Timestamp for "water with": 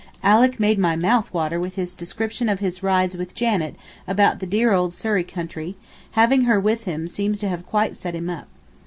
1.31-1.75